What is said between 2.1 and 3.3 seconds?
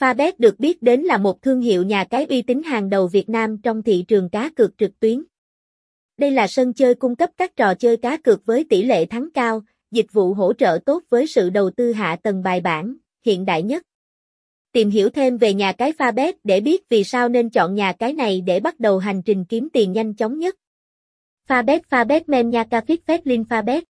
uy tín hàng đầu Việt